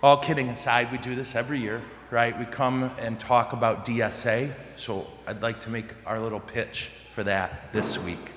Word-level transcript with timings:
all 0.00 0.18
kidding 0.18 0.48
aside, 0.48 0.92
we 0.92 0.98
do 0.98 1.16
this 1.16 1.34
every 1.34 1.58
year, 1.58 1.82
right? 2.10 2.38
We 2.38 2.44
come 2.44 2.90
and 3.00 3.18
talk 3.18 3.52
about 3.52 3.84
DSA. 3.84 4.52
So 4.76 5.08
I'd 5.26 5.42
like 5.42 5.58
to 5.60 5.70
make 5.70 5.86
our 6.06 6.20
little 6.20 6.38
pitch 6.38 6.92
for 7.12 7.24
that 7.24 7.72
this 7.72 7.98
week. 7.98 8.30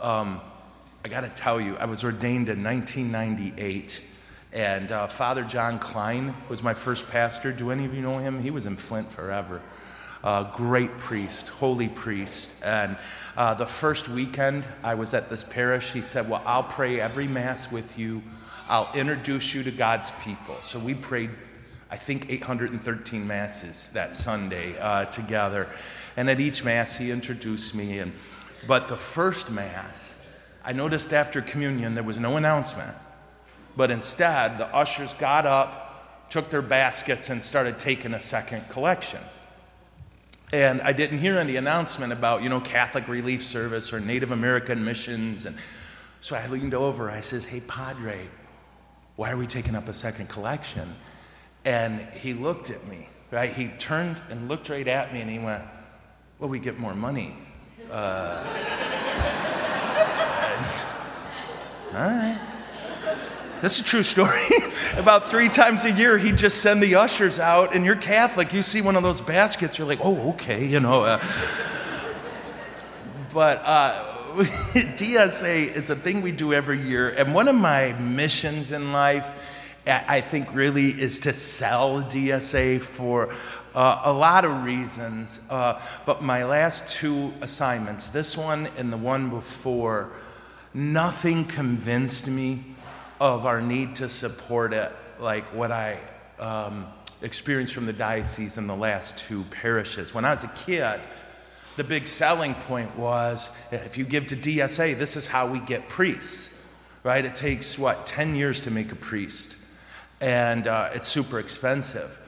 Um, 0.00 0.40
I 1.04 1.08
got 1.08 1.22
to 1.22 1.28
tell 1.30 1.60
you, 1.60 1.76
I 1.78 1.86
was 1.86 2.04
ordained 2.04 2.48
in 2.48 2.62
1998, 2.62 4.02
and 4.52 4.92
uh, 4.92 5.08
Father 5.08 5.42
John 5.42 5.80
Klein 5.80 6.32
was 6.48 6.62
my 6.62 6.74
first 6.74 7.10
pastor. 7.10 7.50
Do 7.50 7.72
any 7.72 7.84
of 7.84 7.92
you 7.92 8.02
know 8.02 8.18
him? 8.18 8.40
He 8.40 8.52
was 8.52 8.66
in 8.66 8.76
Flint 8.76 9.10
forever. 9.10 9.60
Uh, 10.22 10.44
great 10.54 10.96
priest, 10.98 11.48
holy 11.48 11.88
priest. 11.88 12.54
And 12.64 12.96
uh, 13.36 13.54
the 13.54 13.66
first 13.66 14.08
weekend 14.08 14.68
I 14.84 14.94
was 14.94 15.12
at 15.12 15.28
this 15.28 15.42
parish, 15.42 15.92
he 15.92 16.02
said, 16.02 16.30
Well, 16.30 16.42
I'll 16.46 16.62
pray 16.62 17.00
every 17.00 17.26
Mass 17.26 17.72
with 17.72 17.98
you. 17.98 18.22
I'll 18.68 18.90
introduce 18.94 19.54
you 19.54 19.62
to 19.64 19.70
God's 19.70 20.10
people. 20.22 20.56
So 20.62 20.78
we 20.78 20.94
prayed, 20.94 21.30
I 21.90 21.96
think, 21.96 22.30
813 22.30 23.26
Masses 23.26 23.90
that 23.90 24.14
Sunday 24.14 24.78
uh, 24.78 25.06
together. 25.06 25.68
And 26.16 26.28
at 26.30 26.40
each 26.40 26.64
Mass, 26.64 26.96
he 26.96 27.10
introduced 27.10 27.74
me. 27.74 27.98
And, 27.98 28.12
but 28.66 28.88
the 28.88 28.96
first 28.96 29.50
Mass, 29.50 30.18
I 30.64 30.72
noticed 30.72 31.12
after 31.12 31.42
communion 31.42 31.94
there 31.94 32.04
was 32.04 32.18
no 32.18 32.36
announcement, 32.36 32.94
but 33.76 33.90
instead 33.90 34.58
the 34.58 34.66
ushers 34.66 35.12
got 35.14 35.46
up, 35.46 36.28
took 36.30 36.50
their 36.50 36.62
baskets, 36.62 37.30
and 37.30 37.42
started 37.42 37.78
taking 37.78 38.14
a 38.14 38.20
second 38.20 38.68
collection. 38.68 39.20
And 40.52 40.82
I 40.82 40.92
didn't 40.92 41.18
hear 41.18 41.38
any 41.38 41.56
announcement 41.56 42.12
about, 42.12 42.42
you 42.42 42.50
know, 42.50 42.60
Catholic 42.60 43.08
Relief 43.08 43.42
Service 43.42 43.92
or 43.92 44.00
Native 44.00 44.32
American 44.32 44.84
missions. 44.84 45.46
And 45.46 45.56
so 46.20 46.36
I 46.36 46.46
leaned 46.48 46.74
over, 46.74 47.10
I 47.10 47.22
says, 47.22 47.46
Hey, 47.46 47.60
Padre, 47.60 48.28
why 49.16 49.30
are 49.30 49.36
we 49.36 49.46
taking 49.46 49.74
up 49.74 49.88
a 49.88 49.94
second 49.94 50.28
collection? 50.28 50.94
And 51.64 52.00
he 52.14 52.34
looked 52.34 52.70
at 52.70 52.86
me, 52.86 53.08
right? 53.30 53.52
He 53.52 53.68
turned 53.78 54.20
and 54.30 54.48
looked 54.48 54.68
right 54.68 54.88
at 54.88 55.12
me 55.12 55.20
and 55.20 55.30
he 55.30 55.38
went, 55.38 55.62
Well, 56.38 56.48
we 56.48 56.58
get 56.58 56.78
more 56.78 56.94
money. 56.94 57.36
Uh, 57.90 58.44
all 61.94 62.00
right. 62.00 62.40
That's 63.62 63.78
a 63.78 63.84
true 63.84 64.02
story. 64.02 64.42
About 64.96 65.30
three 65.30 65.48
times 65.48 65.84
a 65.84 65.92
year, 65.92 66.18
he'd 66.18 66.36
just 66.36 66.62
send 66.62 66.82
the 66.82 66.96
ushers 66.96 67.38
out, 67.38 67.76
and 67.76 67.84
you're 67.84 67.94
Catholic. 67.94 68.52
You 68.52 68.60
see 68.60 68.80
one 68.80 68.96
of 68.96 69.04
those 69.04 69.20
baskets, 69.20 69.78
you're 69.78 69.86
like, 69.86 70.00
oh, 70.02 70.30
okay, 70.30 70.66
you 70.66 70.80
know. 70.80 71.04
Uh, 71.04 71.24
but 73.32 73.58
uh, 73.58 74.11
DSA 74.96 75.74
is 75.74 75.90
a 75.90 75.96
thing 75.96 76.22
we 76.22 76.32
do 76.32 76.54
every 76.54 76.80
year, 76.80 77.10
and 77.10 77.34
one 77.34 77.48
of 77.48 77.54
my 77.54 77.92
missions 77.94 78.72
in 78.72 78.90
life, 78.90 79.26
I 79.86 80.22
think, 80.22 80.54
really 80.54 80.88
is 80.88 81.20
to 81.20 81.34
sell 81.34 82.02
DSA 82.04 82.80
for 82.80 83.34
uh, 83.74 84.00
a 84.04 84.12
lot 84.12 84.46
of 84.46 84.64
reasons. 84.64 85.40
Uh, 85.50 85.78
but 86.06 86.22
my 86.22 86.44
last 86.44 86.88
two 86.88 87.30
assignments, 87.42 88.08
this 88.08 88.34
one 88.34 88.68
and 88.78 88.90
the 88.90 88.96
one 88.96 89.28
before, 89.28 90.10
nothing 90.72 91.44
convinced 91.44 92.26
me 92.26 92.64
of 93.20 93.44
our 93.44 93.60
need 93.60 93.96
to 93.96 94.08
support 94.08 94.72
it 94.72 94.92
like 95.20 95.44
what 95.54 95.70
I 95.70 95.98
um, 96.38 96.86
experienced 97.20 97.74
from 97.74 97.84
the 97.84 97.92
diocese 97.92 98.56
in 98.56 98.66
the 98.66 98.76
last 98.76 99.18
two 99.18 99.42
parishes. 99.50 100.14
When 100.14 100.24
I 100.24 100.30
was 100.30 100.44
a 100.44 100.48
kid, 100.48 101.00
the 101.76 101.84
big 101.84 102.06
selling 102.06 102.54
point 102.54 102.96
was 102.96 103.50
if 103.70 103.96
you 103.96 104.04
give 104.04 104.26
to 104.28 104.36
DSA, 104.36 104.98
this 104.98 105.16
is 105.16 105.26
how 105.26 105.50
we 105.50 105.58
get 105.60 105.88
priests, 105.88 106.54
right? 107.02 107.24
It 107.24 107.34
takes, 107.34 107.78
what, 107.78 108.06
10 108.06 108.34
years 108.34 108.60
to 108.62 108.70
make 108.70 108.92
a 108.92 108.96
priest, 108.96 109.56
and 110.20 110.66
uh, 110.66 110.90
it's 110.94 111.08
super 111.08 111.38
expensive. 111.38 112.18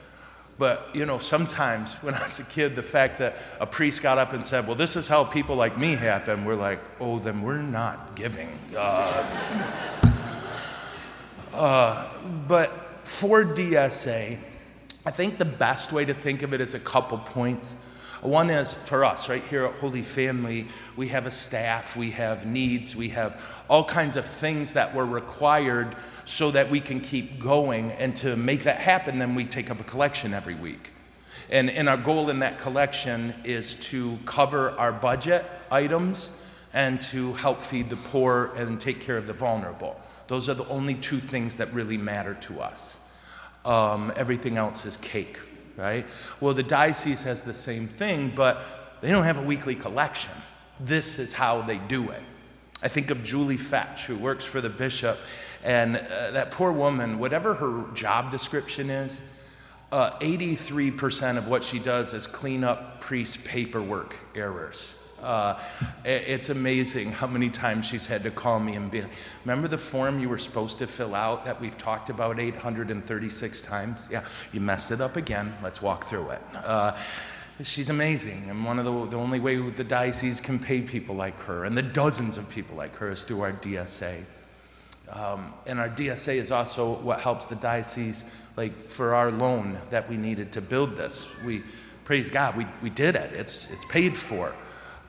But, 0.57 0.89
you 0.93 1.05
know, 1.05 1.19
sometimes 1.19 1.95
when 2.01 2.13
I 2.13 2.23
was 2.23 2.39
a 2.39 2.45
kid, 2.45 2.75
the 2.75 2.83
fact 2.83 3.19
that 3.19 3.35
a 3.59 3.67
priest 3.67 4.01
got 4.01 4.17
up 4.17 4.33
and 4.33 4.45
said, 4.45 4.65
Well, 4.67 4.75
this 4.75 4.95
is 4.95 5.07
how 5.07 5.23
people 5.23 5.55
like 5.55 5.77
me 5.77 5.95
happen, 5.95 6.45
we're 6.45 6.55
like, 6.55 6.79
Oh, 6.99 7.19
then 7.19 7.41
we're 7.41 7.61
not 7.61 8.15
giving. 8.15 8.49
Uh, 8.75 10.11
uh, 11.53 12.09
but 12.47 12.71
for 13.05 13.43
DSA, 13.43 14.37
I 15.05 15.11
think 15.11 15.37
the 15.37 15.45
best 15.45 15.93
way 15.93 16.03
to 16.05 16.13
think 16.13 16.41
of 16.41 16.53
it 16.53 16.61
is 16.61 16.73
a 16.73 16.79
couple 16.79 17.17
points. 17.19 17.75
One 18.25 18.49
is 18.49 18.73
for 18.73 19.05
us, 19.05 19.29
right 19.29 19.43
here 19.43 19.65
at 19.65 19.75
Holy 19.75 20.01
Family, 20.01 20.67
we 20.95 21.09
have 21.09 21.27
a 21.27 21.31
staff, 21.31 21.95
we 21.95 22.11
have 22.11 22.45
needs, 22.45 22.95
we 22.95 23.09
have 23.09 23.39
all 23.69 23.83
kinds 23.83 24.15
of 24.15 24.25
things 24.25 24.73
that 24.73 24.95
were 24.95 25.05
required 25.05 25.95
so 26.25 26.49
that 26.51 26.69
we 26.69 26.79
can 26.79 26.99
keep 26.99 27.39
going. 27.39 27.91
And 27.91 28.15
to 28.17 28.35
make 28.35 28.63
that 28.63 28.79
happen, 28.79 29.19
then 29.19 29.35
we 29.35 29.45
take 29.45 29.69
up 29.69 29.79
a 29.79 29.83
collection 29.83 30.33
every 30.33 30.55
week. 30.55 30.89
And, 31.49 31.69
and 31.69 31.87
our 31.87 31.97
goal 31.97 32.29
in 32.31 32.39
that 32.39 32.57
collection 32.57 33.33
is 33.43 33.75
to 33.91 34.17
cover 34.25 34.71
our 34.71 34.91
budget 34.91 35.45
items 35.69 36.31
and 36.73 36.99
to 37.01 37.33
help 37.33 37.61
feed 37.61 37.89
the 37.89 37.95
poor 37.95 38.51
and 38.55 38.81
take 38.81 39.01
care 39.01 39.17
of 39.17 39.27
the 39.27 39.33
vulnerable. 39.33 40.01
Those 40.27 40.49
are 40.49 40.55
the 40.55 40.67
only 40.67 40.95
two 40.95 41.19
things 41.19 41.57
that 41.57 41.71
really 41.73 41.97
matter 41.97 42.33
to 42.41 42.59
us. 42.61 42.99
Um, 43.63 44.11
everything 44.15 44.57
else 44.57 44.85
is 44.85 44.97
cake, 44.97 45.39
right? 45.77 46.05
Well, 46.39 46.53
the 46.53 46.63
diocese 46.63 47.23
has 47.23 47.43
the 47.43 47.53
same 47.53 47.87
thing, 47.87 48.31
but 48.35 48.61
they 49.01 49.09
don't 49.09 49.25
have 49.25 49.37
a 49.37 49.43
weekly 49.43 49.75
collection. 49.75 50.31
This 50.79 51.19
is 51.19 51.33
how 51.33 51.61
they 51.61 51.77
do 51.77 52.09
it. 52.09 52.21
I 52.83 52.87
think 52.87 53.09
of 53.09 53.23
Julie 53.23 53.57
Fetch, 53.57 54.05
who 54.05 54.15
works 54.15 54.43
for 54.43 54.61
the 54.61 54.69
bishop, 54.69 55.17
and 55.63 55.97
uh, 55.97 56.31
that 56.31 56.51
poor 56.51 56.71
woman, 56.71 57.19
whatever 57.19 57.53
her 57.53 57.85
job 57.93 58.31
description 58.31 58.89
is, 58.89 59.21
uh, 59.91 60.17
83% 60.19 61.37
of 61.37 61.47
what 61.47 61.63
she 61.63 61.79
does 61.79 62.13
is 62.13 62.27
clean 62.27 62.63
up 62.63 62.99
priest 62.99 63.45
paperwork 63.45 64.15
errors. 64.35 64.99
Uh, 65.25 65.59
it's 66.03 66.49
amazing 66.49 67.11
how 67.11 67.25
many 67.25 67.49
times 67.49 67.87
she's 67.87 68.05
had 68.05 68.21
to 68.21 68.29
call 68.29 68.59
me 68.59 68.75
and 68.75 68.91
be 68.91 69.03
Remember 69.43 69.67
the 69.67 69.77
form 69.77 70.19
you 70.19 70.29
were 70.29 70.37
supposed 70.37 70.77
to 70.77 70.87
fill 70.87 71.15
out 71.15 71.45
that 71.45 71.59
we've 71.59 71.77
talked 71.77 72.11
about 72.11 72.39
836 72.39 73.61
times? 73.63 74.07
Yeah, 74.11 74.23
you 74.53 74.59
messed 74.59 74.91
it 74.91 75.01
up 75.01 75.15
again. 75.15 75.55
Let's 75.63 75.81
walk 75.81 76.05
through 76.05 76.29
it. 76.29 76.41
Uh, 76.53 76.95
she's 77.63 77.89
amazing. 77.89 78.45
And 78.49 78.63
one 78.63 78.77
of 78.77 78.85
the, 78.85 79.07
the 79.07 79.17
only 79.17 79.39
way 79.39 79.57
the 79.57 79.83
diocese 79.83 80.39
can 80.39 80.59
pay 80.59 80.81
people 80.81 81.15
like 81.15 81.39
her, 81.41 81.65
and 81.65 81.75
the 81.75 81.83
dozens 81.83 82.37
of 82.37 82.47
people 82.51 82.75
like 82.75 82.95
her, 82.97 83.11
is 83.11 83.23
through 83.23 83.41
our 83.41 83.53
DSA. 83.53 84.21
Um, 85.09 85.53
and 85.65 85.79
our 85.79 85.89
DSA 85.89 86.35
is 86.35 86.51
also 86.51 86.97
what 86.97 87.19
helps 87.19 87.47
the 87.47 87.55
diocese, 87.55 88.25
like 88.57 88.89
for 88.89 89.15
our 89.15 89.31
loan 89.31 89.79
that 89.89 90.07
we 90.07 90.17
needed 90.17 90.51
to 90.51 90.61
build 90.61 90.95
this. 90.95 91.43
We, 91.43 91.63
praise 92.03 92.29
God, 92.29 92.55
we, 92.55 92.67
we 92.83 92.91
did 92.91 93.15
it. 93.15 93.33
It's, 93.33 93.71
it's 93.71 93.85
paid 93.85 94.15
for. 94.15 94.53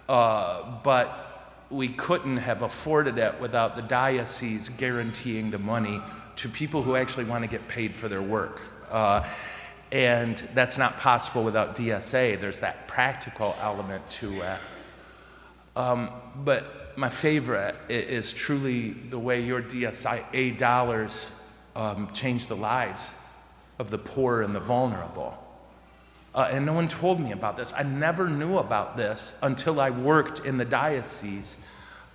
Uh, 0.08 0.62
but 0.82 1.64
we 1.70 1.88
couldn't 1.88 2.36
have 2.36 2.62
afforded 2.62 3.18
it 3.18 3.40
without 3.40 3.74
the 3.74 3.82
diocese 3.82 4.68
guaranteeing 4.68 5.50
the 5.50 5.58
money 5.58 6.00
to 6.36 6.48
people 6.48 6.82
who 6.82 6.96
actually 6.96 7.24
want 7.24 7.42
to 7.42 7.50
get 7.50 7.66
paid 7.66 7.94
for 7.94 8.08
their 8.08 8.22
work. 8.22 8.60
Uh, 8.90 9.26
and 9.92 10.36
that's 10.54 10.78
not 10.78 10.96
possible 10.98 11.44
without 11.44 11.76
DSA. 11.76 12.40
There's 12.40 12.60
that 12.60 12.86
practical 12.86 13.56
element 13.60 14.08
to 14.10 14.32
it. 14.42 14.58
Um, 15.76 16.10
but 16.44 16.96
my 16.96 17.08
favorite 17.08 17.76
is 17.88 18.32
truly 18.32 18.90
the 18.90 19.18
way 19.18 19.42
your 19.42 19.62
DSA 19.62 20.56
dollars 20.56 21.30
um, 21.74 22.10
change 22.12 22.46
the 22.46 22.56
lives 22.56 23.14
of 23.78 23.90
the 23.90 23.98
poor 23.98 24.42
and 24.42 24.54
the 24.54 24.60
vulnerable. 24.60 25.45
Uh, 26.36 26.50
and 26.52 26.66
no 26.66 26.74
one 26.74 26.86
told 26.86 27.18
me 27.18 27.32
about 27.32 27.56
this. 27.56 27.72
I 27.72 27.82
never 27.82 28.28
knew 28.28 28.58
about 28.58 28.98
this 28.98 29.38
until 29.42 29.80
I 29.80 29.88
worked 29.88 30.44
in 30.44 30.58
the 30.58 30.66
diocese 30.66 31.58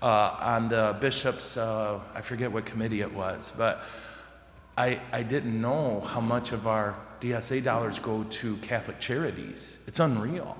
uh, 0.04 0.38
on 0.40 0.70
the 0.70 0.96
bishop's, 1.02 1.58
uh, 1.58 2.00
I 2.14 2.22
forget 2.22 2.52
what 2.52 2.66
committee 2.66 3.02
it 3.02 3.12
was, 3.12 3.52
but 3.58 3.84
I, 4.78 5.02
I 5.12 5.24
didn't 5.24 5.60
know 5.60 6.02
how 6.02 6.22
much 6.22 6.52
of 6.52 6.68
our 6.68 6.96
DSA 7.20 7.64
dollars 7.64 7.98
go 7.98 8.24
to 8.24 8.56
Catholic 8.58 9.00
charities. 9.00 9.84
It's 9.88 10.00
unreal. 10.00 10.56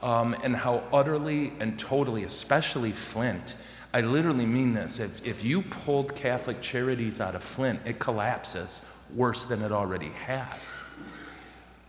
Um, 0.00 0.36
and 0.44 0.54
how 0.54 0.84
utterly 0.92 1.52
and 1.58 1.76
totally, 1.78 2.22
especially 2.24 2.92
Flint, 2.92 3.56
I 3.92 4.02
literally 4.02 4.46
mean 4.46 4.72
this. 4.72 5.00
If, 5.00 5.26
if 5.26 5.44
you 5.44 5.62
pulled 5.62 6.14
Catholic 6.14 6.60
charities 6.60 7.20
out 7.20 7.34
of 7.34 7.42
Flint, 7.42 7.80
it 7.84 7.98
collapses 7.98 9.04
worse 9.14 9.46
than 9.46 9.62
it 9.62 9.72
already 9.72 10.10
has. 10.26 10.82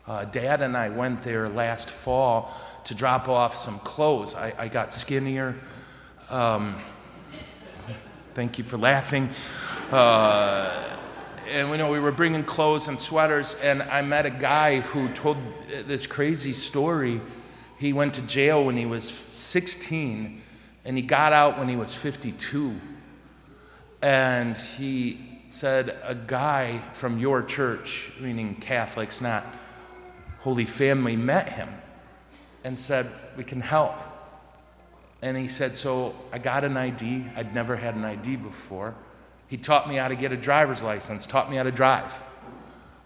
Uh, 0.06 0.26
Dad 0.26 0.62
and 0.62 0.76
I 0.76 0.90
went 0.90 1.24
there 1.24 1.48
last 1.48 1.90
fall 1.90 2.54
to 2.84 2.94
drop 2.94 3.30
off 3.30 3.56
some 3.56 3.80
clothes. 3.80 4.36
I, 4.36 4.54
I 4.58 4.68
got 4.68 4.92
skinnier. 4.92 5.56
Um, 6.30 6.76
thank 8.34 8.58
you 8.58 8.66
for 8.66 8.78
laughing. 8.78 9.30
Uh, 9.92 10.98
and 11.50 11.72
we 11.72 11.78
know 11.78 11.90
we 11.90 12.02
were 12.02 12.12
bringing 12.12 12.44
clothes 12.44 12.90
and 12.90 13.00
sweaters, 13.00 13.56
and 13.64 13.82
I 13.84 14.02
met 14.02 14.26
a 14.26 14.30
guy 14.30 14.82
who 14.82 15.08
told 15.10 15.38
this 15.88 16.06
crazy 16.06 16.52
story. 16.52 17.22
He 17.80 17.94
went 17.94 18.16
to 18.16 18.28
jail 18.28 18.66
when 18.66 18.76
he 18.76 18.86
was 18.86 19.08
16, 19.08 20.42
and 20.84 20.98
he 20.98 21.04
got 21.04 21.32
out 21.32 21.58
when 21.58 21.70
he 21.70 21.78
was 21.78 21.96
52. 21.96 22.76
And 24.02 24.58
he 24.58 25.18
said 25.50 25.96
a 26.04 26.16
guy 26.16 26.82
from 26.92 27.20
your 27.20 27.42
church, 27.42 28.12
meaning 28.20 28.56
Catholics, 28.56 29.22
not 29.22 29.46
Holy 30.44 30.66
Family, 30.66 31.16
met 31.16 31.48
him 31.50 31.70
and 32.66 32.78
said, 32.78 33.08
We 33.38 33.46
can 33.46 33.62
help. 33.62 33.96
And 35.22 35.38
he 35.38 35.48
said, 35.48 35.74
So 35.74 36.14
I 36.34 36.38
got 36.38 36.66
an 36.66 36.76
ID. 36.76 37.26
I'd 37.36 37.56
never 37.56 37.78
had 37.78 37.96
an 37.96 38.04
ID 38.04 38.36
before. 38.36 38.94
He 39.48 39.56
taught 39.56 39.88
me 39.88 39.96
how 39.96 40.10
to 40.10 40.16
get 40.16 40.34
a 40.34 40.38
driver's 40.38 40.84
license, 40.84 41.26
taught 41.26 41.50
me 41.50 41.56
how 41.56 41.64
to 41.64 41.72
drive, 41.72 42.22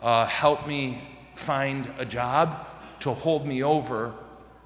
uh, 0.02 0.26
helped 0.26 0.68
me 0.68 1.00
find 1.36 1.88
a 2.00 2.06
job 2.06 2.68
to 3.02 3.12
hold 3.12 3.46
me 3.46 3.64
over 3.64 4.16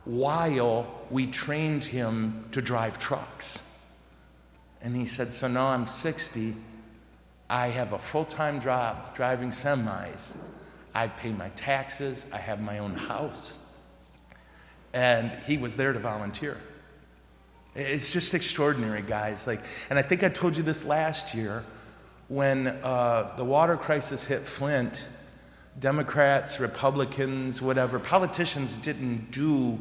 while 0.05 0.87
we 1.09 1.27
trained 1.27 1.83
him 1.83 2.45
to 2.51 2.61
drive 2.61 2.97
trucks. 2.97 3.67
And 4.81 4.95
he 4.95 5.05
said, 5.05 5.33
So 5.33 5.49
now 5.49 5.67
I'm 5.67 5.87
60. 5.87 6.55
I 7.49 7.67
have 7.67 7.91
a 7.91 7.99
full 7.99 8.23
time 8.23 8.61
job 8.61 9.13
driving 9.13 9.49
semis. 9.49 10.37
I 10.93 11.07
pay 11.07 11.31
my 11.31 11.49
taxes. 11.49 12.27
I 12.33 12.37
have 12.37 12.61
my 12.61 12.79
own 12.79 12.95
house. 12.95 13.59
And 14.93 15.31
he 15.45 15.57
was 15.57 15.75
there 15.75 15.93
to 15.93 15.99
volunteer. 15.99 16.57
It's 17.75 18.11
just 18.11 18.33
extraordinary, 18.33 19.01
guys. 19.01 19.47
Like, 19.47 19.61
and 19.89 19.97
I 19.97 20.01
think 20.01 20.23
I 20.23 20.29
told 20.29 20.57
you 20.57 20.63
this 20.63 20.83
last 20.83 21.33
year 21.33 21.63
when 22.27 22.67
uh, 22.67 23.33
the 23.37 23.45
water 23.45 23.77
crisis 23.77 24.25
hit 24.25 24.41
Flint. 24.41 25.05
Democrats, 25.79 26.59
Republicans, 26.59 27.61
whatever, 27.61 27.97
politicians 27.97 28.75
didn't 28.75 29.31
do 29.31 29.79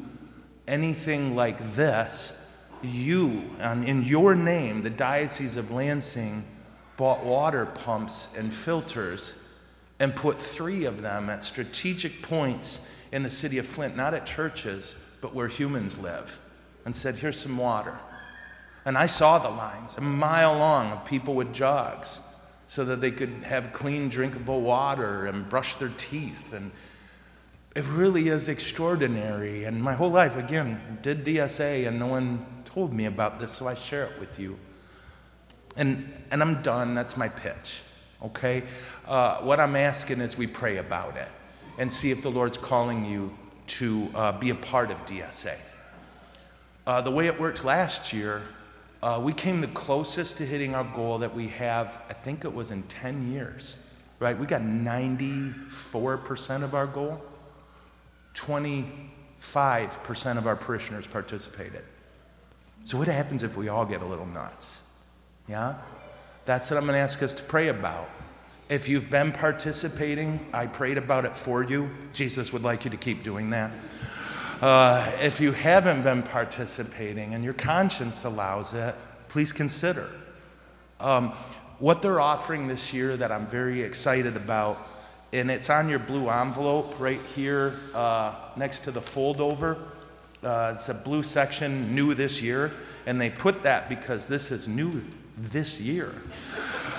anything 0.68 1.34
like 1.34 1.58
this. 1.74 2.36
You, 2.82 3.42
in 3.60 4.04
your 4.04 4.36
name, 4.36 4.82
the 4.82 4.90
Diocese 4.90 5.56
of 5.56 5.72
Lansing, 5.72 6.44
bought 6.96 7.24
water 7.24 7.66
pumps 7.66 8.34
and 8.38 8.54
filters 8.54 9.38
and 10.00 10.16
put 10.16 10.40
three 10.40 10.86
of 10.86 11.02
them 11.02 11.30
at 11.30 11.44
strategic 11.44 12.22
points 12.22 13.04
in 13.12 13.22
the 13.22 13.30
city 13.30 13.58
of 13.58 13.66
Flint, 13.66 13.96
not 13.96 14.14
at 14.14 14.26
churches, 14.26 14.96
but 15.20 15.34
where 15.34 15.46
humans 15.46 15.98
live, 15.98 16.40
and 16.86 16.96
said, 16.96 17.14
Here's 17.14 17.38
some 17.38 17.58
water. 17.58 18.00
And 18.86 18.96
I 18.96 19.06
saw 19.06 19.38
the 19.38 19.50
lines, 19.50 19.98
a 19.98 20.00
mile 20.00 20.56
long, 20.56 20.90
of 20.90 21.04
people 21.04 21.34
with 21.34 21.52
jugs 21.52 22.22
so 22.66 22.84
that 22.86 23.00
they 23.02 23.10
could 23.10 23.28
have 23.44 23.72
clean, 23.72 24.08
drinkable 24.08 24.62
water 24.62 25.26
and 25.26 25.48
brush 25.48 25.74
their 25.74 25.90
teeth. 25.98 26.54
And 26.54 26.70
it 27.76 27.84
really 27.88 28.28
is 28.28 28.48
extraordinary. 28.48 29.64
And 29.64 29.82
my 29.82 29.92
whole 29.92 30.10
life, 30.10 30.36
again, 30.36 30.98
did 31.02 31.24
DSA, 31.24 31.86
and 31.86 31.98
no 31.98 32.06
one 32.06 32.46
told 32.64 32.94
me 32.94 33.04
about 33.04 33.38
this, 33.38 33.52
so 33.52 33.68
I 33.68 33.74
share 33.74 34.04
it 34.04 34.18
with 34.18 34.38
you. 34.38 34.58
And, 35.76 36.10
and 36.30 36.40
I'm 36.40 36.62
done. 36.62 36.94
That's 36.94 37.16
my 37.16 37.28
pitch. 37.28 37.82
Okay? 38.22 38.62
Uh, 39.06 39.38
what 39.38 39.60
I'm 39.60 39.76
asking 39.76 40.20
is 40.20 40.36
we 40.36 40.46
pray 40.46 40.78
about 40.78 41.16
it 41.16 41.28
and 41.78 41.92
see 41.92 42.10
if 42.10 42.22
the 42.22 42.30
Lord's 42.30 42.58
calling 42.58 43.04
you 43.04 43.32
to 43.66 44.08
uh, 44.14 44.38
be 44.38 44.50
a 44.50 44.54
part 44.54 44.90
of 44.90 44.98
DSA. 45.06 45.56
Uh, 46.86 47.00
the 47.00 47.10
way 47.10 47.26
it 47.26 47.38
worked 47.38 47.64
last 47.64 48.12
year, 48.12 48.42
uh, 49.02 49.20
we 49.22 49.32
came 49.32 49.60
the 49.60 49.68
closest 49.68 50.38
to 50.38 50.44
hitting 50.44 50.74
our 50.74 50.84
goal 50.84 51.18
that 51.18 51.34
we 51.34 51.48
have, 51.48 52.02
I 52.08 52.12
think 52.12 52.44
it 52.44 52.52
was 52.52 52.70
in 52.70 52.82
10 52.84 53.32
years, 53.32 53.78
right? 54.18 54.38
We 54.38 54.46
got 54.46 54.62
94% 54.62 56.62
of 56.62 56.74
our 56.74 56.86
goal. 56.86 57.22
25% 58.34 60.38
of 60.38 60.46
our 60.46 60.56
parishioners 60.56 61.06
participated. 61.06 61.82
So, 62.84 62.98
what 62.98 63.08
happens 63.08 63.42
if 63.42 63.56
we 63.56 63.68
all 63.68 63.84
get 63.84 64.02
a 64.02 64.04
little 64.04 64.26
nuts? 64.26 64.82
Yeah? 65.48 65.74
That's 66.44 66.70
what 66.70 66.78
I'm 66.78 66.84
going 66.84 66.94
to 66.94 67.00
ask 67.00 67.22
us 67.22 67.34
to 67.34 67.42
pray 67.42 67.68
about. 67.68 68.08
If 68.68 68.88
you've 68.88 69.10
been 69.10 69.32
participating, 69.32 70.46
I 70.52 70.66
prayed 70.66 70.96
about 70.96 71.24
it 71.24 71.36
for 71.36 71.64
you. 71.64 71.90
Jesus 72.12 72.52
would 72.52 72.62
like 72.62 72.84
you 72.84 72.90
to 72.90 72.96
keep 72.96 73.22
doing 73.22 73.50
that. 73.50 73.72
Uh, 74.60 75.10
if 75.20 75.40
you 75.40 75.52
haven't 75.52 76.02
been 76.02 76.22
participating 76.22 77.34
and 77.34 77.42
your 77.42 77.54
conscience 77.54 78.24
allows 78.24 78.74
it, 78.74 78.94
please 79.28 79.52
consider. 79.52 80.08
Um, 81.00 81.32
what 81.78 82.02
they're 82.02 82.20
offering 82.20 82.68
this 82.68 82.92
year 82.92 83.16
that 83.16 83.32
I'm 83.32 83.46
very 83.46 83.82
excited 83.82 84.36
about, 84.36 84.86
and 85.32 85.50
it's 85.50 85.70
on 85.70 85.88
your 85.88 85.98
blue 85.98 86.28
envelope 86.28 86.94
right 87.00 87.20
here 87.34 87.74
uh, 87.94 88.34
next 88.56 88.84
to 88.84 88.90
the 88.90 89.00
fold 89.00 89.40
over. 89.40 89.78
Uh, 90.42 90.74
it's 90.74 90.88
a 90.90 90.94
blue 90.94 91.22
section, 91.22 91.94
new 91.94 92.14
this 92.14 92.42
year, 92.42 92.70
and 93.06 93.20
they 93.20 93.30
put 93.30 93.62
that 93.62 93.88
because 93.88 94.28
this 94.28 94.50
is 94.50 94.68
new 94.68 95.02
this 95.40 95.80
year. 95.80 96.12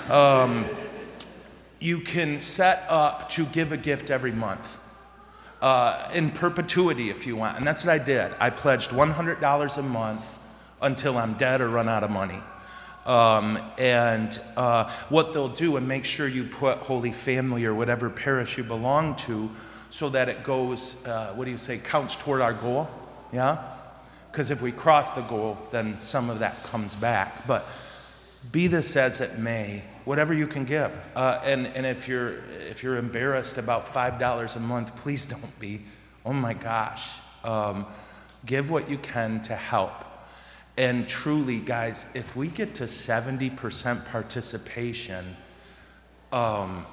Um, 0.08 0.66
you 1.78 2.00
can 2.00 2.40
set 2.40 2.84
up 2.88 3.28
to 3.30 3.44
give 3.46 3.72
a 3.72 3.76
gift 3.76 4.10
every 4.10 4.32
month. 4.32 4.78
Uh, 5.60 6.10
in 6.12 6.28
perpetuity, 6.30 7.08
if 7.08 7.24
you 7.24 7.36
want. 7.36 7.56
And 7.56 7.64
that's 7.64 7.84
what 7.84 8.00
I 8.00 8.04
did. 8.04 8.32
I 8.40 8.50
pledged 8.50 8.90
$100 8.90 9.78
a 9.78 9.82
month 9.82 10.38
until 10.80 11.16
I'm 11.16 11.34
dead 11.34 11.60
or 11.60 11.68
run 11.68 11.88
out 11.88 12.02
of 12.02 12.10
money. 12.10 12.40
Um, 13.06 13.58
and 13.78 14.40
uh, 14.56 14.90
what 15.08 15.32
they'll 15.32 15.48
do, 15.48 15.76
and 15.76 15.86
make 15.86 16.04
sure 16.04 16.26
you 16.26 16.44
put 16.44 16.78
Holy 16.78 17.12
Family 17.12 17.64
or 17.64 17.74
whatever 17.74 18.10
parish 18.10 18.58
you 18.58 18.64
belong 18.64 19.14
to 19.16 19.50
so 19.90 20.08
that 20.08 20.28
it 20.28 20.42
goes, 20.42 21.06
uh, 21.06 21.32
what 21.34 21.44
do 21.44 21.50
you 21.50 21.58
say, 21.58 21.78
counts 21.78 22.16
toward 22.16 22.40
our 22.40 22.54
goal. 22.54 22.88
Yeah? 23.32 23.62
Because 24.30 24.50
if 24.50 24.62
we 24.62 24.72
cross 24.72 25.12
the 25.12 25.20
goal, 25.22 25.58
then 25.70 26.00
some 26.00 26.30
of 26.30 26.38
that 26.40 26.62
comes 26.64 26.94
back. 26.94 27.46
But 27.46 27.66
be 28.50 28.66
this 28.66 28.96
as 28.96 29.20
it 29.20 29.38
may, 29.38 29.82
whatever 30.04 30.34
you 30.34 30.46
can 30.46 30.64
give. 30.64 31.00
Uh, 31.14 31.40
and 31.44 31.66
and 31.68 31.86
if, 31.86 32.08
you're, 32.08 32.38
if 32.68 32.82
you're 32.82 32.96
embarrassed 32.96 33.58
about 33.58 33.86
$5 33.86 34.56
a 34.56 34.60
month, 34.60 34.96
please 34.96 35.26
don't 35.26 35.60
be. 35.60 35.82
Oh 36.24 36.32
my 36.32 36.54
gosh. 36.54 37.10
Um, 37.44 37.86
give 38.44 38.70
what 38.70 38.90
you 38.90 38.98
can 38.98 39.42
to 39.42 39.54
help. 39.54 39.92
And 40.76 41.06
truly, 41.06 41.58
guys, 41.58 42.10
if 42.14 42.34
we 42.34 42.48
get 42.48 42.74
to 42.76 42.84
70% 42.84 44.06
participation, 44.06 45.36
um, 46.32 46.86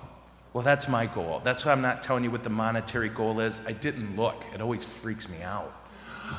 well, 0.51 0.63
that's 0.63 0.87
my 0.87 1.05
goal. 1.05 1.41
That's 1.43 1.65
why 1.65 1.71
I'm 1.71 1.81
not 1.81 2.01
telling 2.01 2.23
you 2.23 2.31
what 2.31 2.43
the 2.43 2.49
monetary 2.49 3.09
goal 3.09 3.39
is. 3.39 3.61
I 3.65 3.71
didn't 3.71 4.17
look, 4.17 4.43
it 4.53 4.61
always 4.61 4.83
freaks 4.83 5.29
me 5.29 5.41
out. 5.41 5.73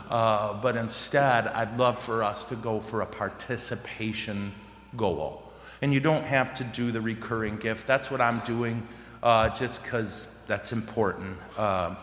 Uh, 0.08 0.60
but 0.60 0.76
instead, 0.76 1.46
I'd 1.48 1.78
love 1.78 1.98
for 1.98 2.22
us 2.22 2.44
to 2.46 2.56
go 2.56 2.80
for 2.80 3.00
a 3.00 3.06
participation 3.06 4.52
goal. 4.96 5.42
And 5.82 5.94
you 5.94 6.00
don't 6.00 6.24
have 6.24 6.52
to 6.54 6.64
do 6.64 6.92
the 6.92 7.00
recurring 7.00 7.56
gift. 7.56 7.86
That's 7.86 8.10
what 8.10 8.20
I'm 8.20 8.40
doing 8.40 8.86
uh, 9.22 9.50
just 9.50 9.82
because 9.82 10.44
that's 10.46 10.72
important 10.72 11.36
uh, 11.56 11.94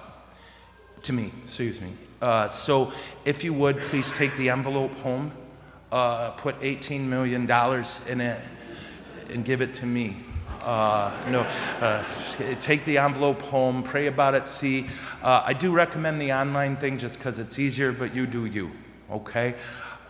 to 1.03 1.13
me. 1.13 1.31
Excuse 1.43 1.81
me. 1.81 1.91
Uh, 2.21 2.47
so 2.49 2.91
if 3.25 3.43
you 3.43 3.53
would, 3.53 3.77
please 3.77 4.11
take 4.11 4.35
the 4.37 4.49
envelope 4.49 4.93
home, 4.99 5.31
uh, 5.91 6.31
put 6.31 6.59
$18 6.61 7.01
million 7.01 7.43
in 8.07 8.21
it, 8.21 8.39
and 9.29 9.45
give 9.45 9.61
it 9.61 9.73
to 9.75 9.85
me. 9.85 10.17
Uh, 10.63 11.11
no, 11.29 11.41
uh, 11.79 12.03
take 12.59 12.83
the 12.85 12.97
envelope 12.97 13.41
home, 13.43 13.83
pray 13.83 14.07
about 14.07 14.35
it, 14.35 14.47
see. 14.47 14.87
I 15.23 15.53
do 15.53 15.71
recommend 15.71 16.19
the 16.19 16.33
online 16.33 16.75
thing 16.77 16.97
just 16.97 17.19
because 17.19 17.39
it's 17.39 17.59
easier, 17.59 17.91
but 17.91 18.15
you 18.15 18.25
do 18.25 18.45
you, 18.45 18.71
okay? 19.11 19.55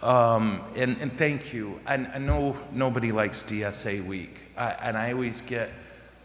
Um, 0.01 0.63
and, 0.75 0.95
and, 1.01 1.17
thank 1.17 1.53
you. 1.53 1.79
And 1.87 2.07
I 2.07 2.19
know 2.19 2.55
nobody 2.71 3.11
likes 3.11 3.41
DSA 3.41 4.05
week, 4.05 4.41
I, 4.55 4.75
and 4.83 4.95
I 4.95 5.11
always 5.11 5.41
get 5.41 5.71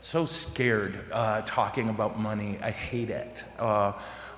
so 0.03 0.27
scared 0.27 0.99
uh, 1.11 1.43
talking 1.47 1.89
about 1.89 2.19
money. 2.19 2.59
I 2.63 2.71
hate 2.71 3.09
it. 3.09 3.45
Uh, 3.59 3.93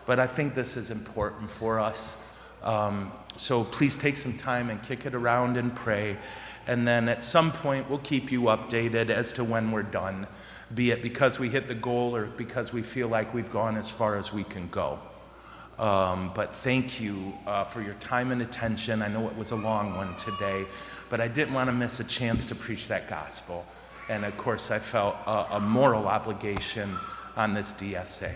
but 0.07 0.21
I 0.21 0.27
think 0.27 0.55
this 0.55 0.77
is 0.77 0.91
important 0.91 1.51
for 1.51 1.81
us. 1.81 2.17
Um, 2.63 3.11
so 3.37 3.65
please 3.65 3.97
take 3.97 4.17
some 4.17 4.37
time 4.37 4.71
and 4.71 4.83
kick 4.83 5.07
it 5.07 5.15
around 5.15 5.57
and 5.57 5.75
pray. 5.75 6.17
And 6.67 6.87
then 6.87 7.09
at 7.09 7.25
some 7.25 7.51
point, 7.51 7.89
we'll 7.89 7.99
keep 7.99 8.31
you 8.31 8.43
updated 8.43 9.11
as 9.11 9.33
to 9.35 9.45
when 9.45 9.71
we're 9.71 9.83
done, 9.83 10.27
be 10.75 10.91
it 10.91 11.03
because 11.03 11.39
we 11.39 11.49
hit 11.49 11.69
the 11.69 11.75
goal 11.75 12.15
or 12.15 12.27
because 12.27 12.73
we 12.73 12.83
feel 12.83 13.09
like 13.09 13.35
we've 13.35 13.53
gone 13.53 13.77
as 13.77 13.91
far 13.91 14.17
as 14.17 14.33
we 14.33 14.45
can 14.45 14.69
go. 14.69 14.99
Um, 15.79 16.31
but 16.35 16.55
thank 16.55 17.01
you 17.01 17.35
uh, 17.47 17.65
for 17.65 17.83
your 17.83 17.95
time 17.95 18.31
and 18.31 18.43
attention. 18.43 19.03
I 19.03 19.09
know 19.09 19.29
it 19.29 19.37
was 19.37 19.51
a 19.51 19.57
long 19.57 19.97
one 19.97 20.15
today, 20.17 20.67
but 21.11 21.21
I 21.21 21.29
didn't 21.29 21.55
want 21.55 21.69
to 21.69 21.73
miss 21.73 22.01
a 22.01 22.05
chance 22.05 22.47
to 22.47 22.55
preach 22.55 22.89
that 22.89 23.09
gospel. 23.11 23.67
And 24.09 24.25
of 24.25 24.37
course, 24.37 24.71
I 24.71 24.79
felt 24.79 25.17
a, 25.27 25.57
a 25.57 25.61
moral 25.61 26.07
obligation 26.07 26.97
on 27.37 27.55
this 27.55 27.73
DSA. 27.73 28.33